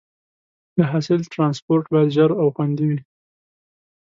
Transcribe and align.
د 0.77 0.79
حاصل 0.91 1.19
ټرانسپورټ 1.33 1.85
باید 1.93 2.13
ژر 2.15 2.31
او 2.41 2.47
خوندي 2.55 2.85
وي. 2.89 2.99